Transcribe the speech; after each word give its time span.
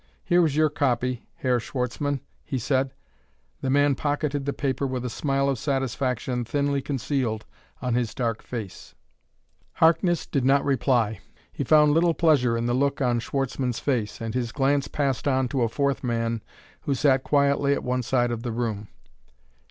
"Here 0.23 0.43
is 0.43 0.55
your 0.55 0.71
copy, 0.71 1.27
Herr 1.35 1.59
Schwartzmann," 1.59 2.21
he 2.43 2.57
said. 2.57 2.91
The 3.61 3.69
man 3.69 3.93
pocketed 3.93 4.45
the 4.47 4.51
paper 4.51 4.87
with 4.87 5.05
a 5.05 5.11
smile 5.11 5.47
of 5.47 5.59
satisfaction 5.59 6.43
thinly 6.43 6.81
concealed 6.81 7.45
on 7.83 7.93
his 7.93 8.15
dark 8.15 8.41
face. 8.41 8.95
Harkness 9.73 10.25
did 10.25 10.43
not 10.43 10.65
reply. 10.65 11.19
He 11.53 11.63
found 11.63 11.91
little 11.91 12.15
pleasure 12.15 12.57
in 12.57 12.65
the 12.65 12.73
look 12.73 12.99
on 12.99 13.19
Schwartzmann's 13.19 13.77
face, 13.77 14.19
and 14.19 14.33
his 14.33 14.51
glance 14.51 14.87
passed 14.87 15.27
on 15.27 15.47
to 15.49 15.61
a 15.61 15.69
fourth 15.69 16.03
man 16.03 16.41
who 16.81 16.95
sat 16.95 17.23
quietly 17.23 17.73
at 17.73 17.83
one 17.83 18.01
side 18.01 18.31
of 18.31 18.41
the 18.41 18.51
room. 18.51 18.87